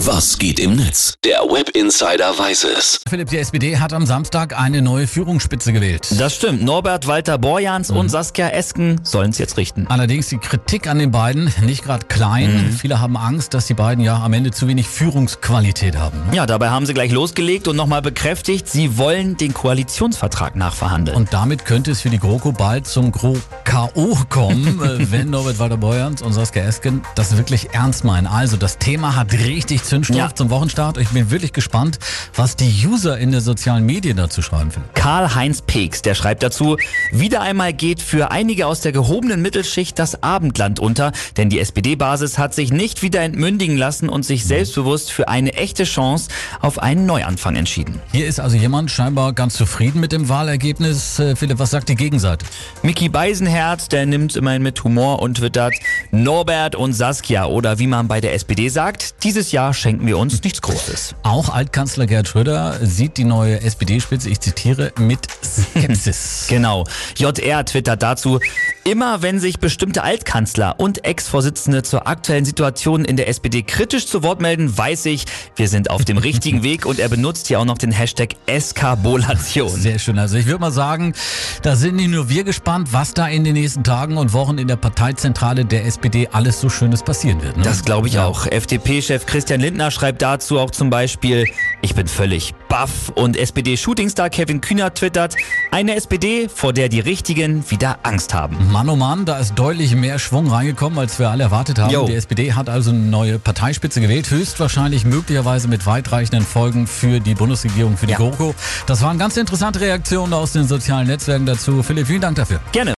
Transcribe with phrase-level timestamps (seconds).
[0.00, 1.14] Was geht im Netz?
[1.24, 3.00] Der Web Insider weiß es.
[3.08, 6.06] Philipp, die SPD hat am Samstag eine neue Führungsspitze gewählt.
[6.18, 6.62] Das stimmt.
[6.62, 9.86] Norbert Walter Borjans und Saskia Esken sollen es jetzt richten.
[9.88, 12.76] Allerdings die Kritik an den beiden nicht gerade klein.
[12.78, 16.18] Viele haben Angst, dass die beiden ja am Ende zu wenig Führungsqualität haben.
[16.28, 16.36] ne?
[16.36, 21.16] Ja, dabei haben sie gleich losgelegt und nochmal bekräftigt, sie wollen den Koalitionsvertrag nachverhandeln.
[21.16, 24.18] Und damit könnte es für die GroKo bald zum Gro-K.O.
[24.28, 28.26] kommen, äh, wenn Norbert Walter-Borjans und Saskia Esken das wirklich ernst meinen.
[28.26, 30.34] Also das Thema hat richtig Zündstoff Ja.
[30.34, 30.98] zum Wochenstart.
[30.98, 31.98] Ich bin wirklich gespannt,
[32.34, 34.70] was die User in den sozialen Medien dazu schreiben.
[34.70, 34.94] Philipp.
[34.94, 36.76] Karl-Heinz Peeks, der schreibt dazu,
[37.12, 42.38] wieder einmal geht für einige aus der gehobenen Mittelschicht das Abendland unter, denn die SPD-Basis
[42.38, 46.28] hat sich nicht wieder entmündigen lassen und sich selbstbewusst für eine echte Chance
[46.60, 48.00] auf einen Neuanfang entschieden.
[48.12, 51.18] Hier ist also jemand scheinbar ganz zufrieden mit dem Wahlergebnis.
[51.18, 52.44] Äh, Philipp, was sagt die Gegenseite?
[52.82, 55.74] Mickey Beisenherz, der nimmt immerhin mit Humor und twittert,
[56.10, 60.42] Norbert und Saskia oder wie man bei der SPD sagt, dieses Jahr schenken wir uns
[60.42, 61.14] nichts Großes.
[61.22, 66.46] Auch Altkanzler Gerd Schröder sieht die neue SPD-Spitze, ich zitiere, mit Skepsis.
[66.56, 66.84] Genau.
[67.16, 68.40] JR twittert dazu,
[68.86, 74.22] immer wenn sich bestimmte Altkanzler und Ex-Vorsitzende zur aktuellen Situation in der SPD kritisch zu
[74.22, 75.24] Wort melden, weiß ich,
[75.56, 79.70] wir sind auf dem richtigen Weg und er benutzt hier auch noch den Hashtag Eskabolation.
[79.70, 80.18] Sehr schön.
[80.20, 81.14] Also ich würde mal sagen,
[81.62, 84.68] da sind nicht nur wir gespannt, was da in den nächsten Tagen und Wochen in
[84.68, 87.56] der Parteizentrale der SPD alles so Schönes passieren wird.
[87.56, 87.64] Ne?
[87.64, 88.46] Das glaube ich auch.
[88.46, 91.44] FDP-Chef Christian Lindner schreibt dazu auch zum Beispiel,
[91.86, 95.36] ich bin völlig baff und SPD-Shootingstar Kevin Kühner twittert,
[95.70, 98.56] eine SPD, vor der die Richtigen wieder Angst haben.
[98.72, 101.92] Mann, oh Mann, da ist deutlich mehr Schwung reingekommen, als wir alle erwartet haben.
[101.92, 102.06] Jo.
[102.06, 107.34] Die SPD hat also eine neue Parteispitze gewählt, höchstwahrscheinlich möglicherweise mit weitreichenden Folgen für die
[107.34, 108.18] Bundesregierung, für die Ja.
[108.18, 108.54] GroKo.
[108.86, 111.84] Das waren ganz interessante Reaktionen aus den sozialen Netzwerken dazu.
[111.84, 112.60] Philipp, vielen Dank dafür.
[112.72, 112.94] Gerne.